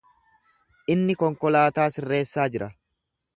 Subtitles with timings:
[0.93, 2.71] Inni konkolaataa sirreessaa jira.